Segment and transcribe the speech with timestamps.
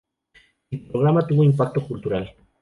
[0.71, 2.33] El programa tuvo impacto cultural.